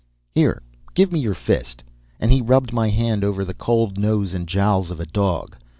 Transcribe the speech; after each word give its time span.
"Here! 0.31 0.63
Give 0.95 1.11
me 1.11 1.19
your 1.19 1.35
fist." 1.35 1.83
And 2.19 2.31
he 2.31 2.41
rubbed 2.41 2.73
my 2.73 2.89
hand 2.89 3.23
over 3.23 3.45
the 3.45 3.53
cold 3.53 3.99
nose 3.99 4.33
and 4.33 4.47
jowls 4.47 4.89
of 4.89 4.99
a 4.99 5.05
dog. 5.05 5.55